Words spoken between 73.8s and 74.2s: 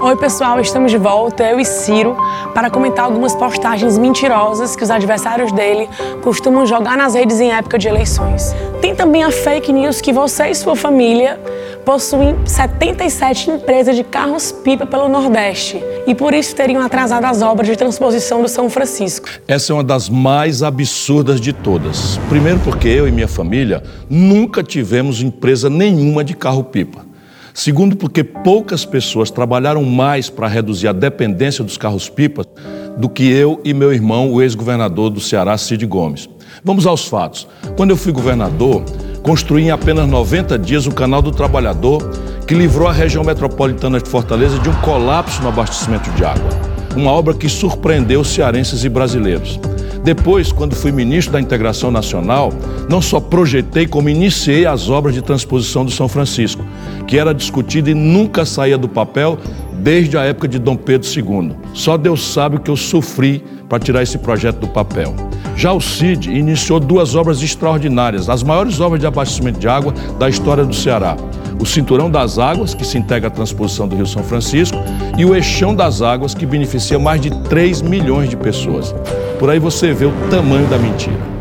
do Rio